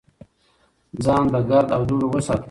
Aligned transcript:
ځان 1.03 1.23
له 1.33 1.39
ګرد 1.49 1.69
او 1.75 1.81
دوړو 1.89 2.07
وساتئ. 2.11 2.39